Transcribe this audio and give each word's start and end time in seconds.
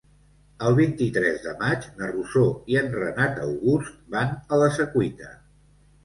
El 0.67 0.75
vint-i-tres 0.77 1.41
de 1.41 1.51
maig 1.57 1.83
na 1.99 2.07
Rosó 2.13 2.45
i 2.73 2.77
en 2.81 2.89
Renat 3.01 3.37
August 3.43 3.99
van 4.15 4.33
a 4.57 4.59
la 4.63 4.71
Secuita. 4.79 5.29